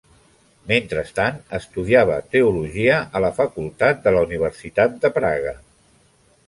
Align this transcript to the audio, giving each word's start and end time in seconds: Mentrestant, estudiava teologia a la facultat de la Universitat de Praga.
Mentrestant, 0.69 1.37
estudiava 1.57 2.15
teologia 2.37 2.97
a 3.19 3.23
la 3.27 3.33
facultat 3.43 4.03
de 4.09 4.17
la 4.19 4.27
Universitat 4.31 5.01
de 5.07 5.15
Praga. 5.21 5.55